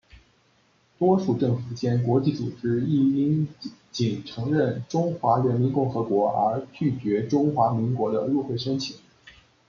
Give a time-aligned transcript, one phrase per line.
[0.97, 3.47] 多数政府间国际组织亦因
[3.91, 8.95] 仅承认中华人民共和国而拒绝中华民国的入会申请。